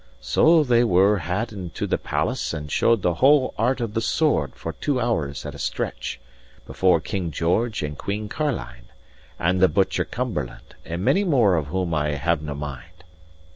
[0.19, 4.55] So they were had into the palace and showed the whole art of the sword
[4.55, 6.19] for two hours at a stretch,
[6.65, 8.87] before King George and Queen Carline,
[9.37, 13.03] and the Butcher Cumberland, and many more of whom I havenae mind.